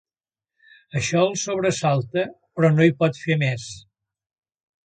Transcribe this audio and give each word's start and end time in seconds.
Això 0.99 1.19
el 1.25 1.35
sobresalta, 1.41 2.25
però 2.57 2.75
no 2.79 2.89
hi 2.89 2.97
pot 3.05 3.23
fer 3.27 3.39
més. 3.47 3.71